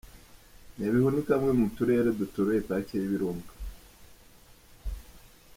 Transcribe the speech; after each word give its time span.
Nyabihu 0.77 1.09
ni 1.11 1.21
kamwe 1.27 1.51
mu 1.59 1.65
turere 1.75 2.09
duturiye 2.19 2.61
Parike 2.67 2.95
y’ibirunga. 2.99 3.51